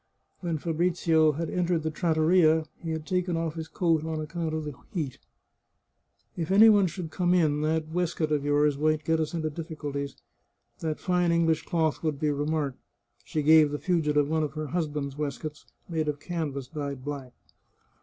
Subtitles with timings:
[0.39, 4.63] When Fabrizio had entered the trattoria he had taken off his coat on account of
[4.65, 5.19] the heat."
[6.35, 10.15] If any one should come in, that waistcoat of yours might get us into difficulties;
[10.79, 12.79] that fine English cloth would be remarked."
[13.23, 17.33] She gave the fugitive one of her husband's waistcoats, made of canvas dyed black.